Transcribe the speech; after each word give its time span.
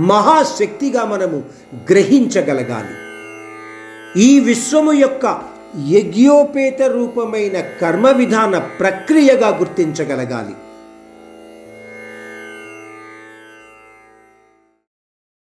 మహాశక్తిగా 0.00 1.04
మనము 1.04 1.42
గ్రహించగలగాలి. 1.90 2.94
ఈ 4.22 4.40
విశ్వము 4.40 4.92
యొక్క 4.92 5.38
యజ్ఞోపేత 5.88 6.82
రూపమైన 6.82 7.60
కర్మ 7.60 8.08
విధాన 8.08 8.58
ప్రక్రియగా 8.58 9.48
గుర్తించగలగాలి. 9.48 10.54